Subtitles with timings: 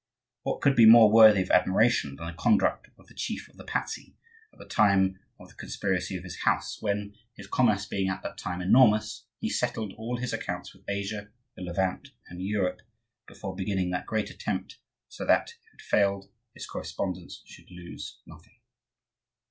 [0.41, 3.63] What could be more worthy of admiration than the conduct of the chief of the
[3.63, 4.15] Pazzi
[4.51, 8.39] at the time of the conspiracy of his house, when, his commerce being at that
[8.39, 12.81] time enormous, he settled all his accounts with Asia, the Levant, and Europe
[13.27, 18.59] before beginning that great attempt; so that, if it failed, his correspondents should lose nothing.